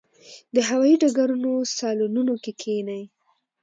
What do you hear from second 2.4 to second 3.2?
کې کښېني.